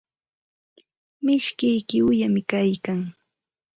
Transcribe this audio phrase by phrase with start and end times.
[1.23, 2.99] Mishiyki uyumi kaykan.